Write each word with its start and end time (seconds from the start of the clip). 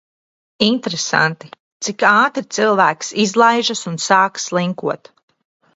Interesanti, 0.67 1.51
cik 1.87 2.07
ātri 2.13 2.45
cilvēks 2.59 3.15
izlaižas 3.27 3.87
un 3.95 4.03
sāk 4.09 4.45
slinkot. 4.49 5.17